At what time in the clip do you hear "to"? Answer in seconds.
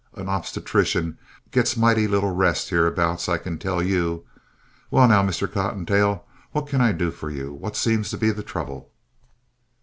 8.09-8.17